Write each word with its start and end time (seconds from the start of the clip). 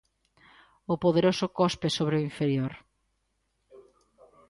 O 0.93 0.95
poderoso 1.03 1.45
cospe 1.59 1.87
sobre 1.97 2.15
o 2.17 2.25
inferior. 2.29 2.73